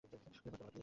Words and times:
ওনাদের 0.03 0.19
বসতে 0.25 0.47
বলো, 0.51 0.55
প্লিজ, 0.55 0.71
ডোরি। 0.71 0.79